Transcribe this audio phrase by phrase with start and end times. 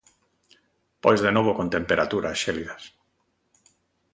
[1.03, 2.83] Pois de novo con temperaturas xélidas.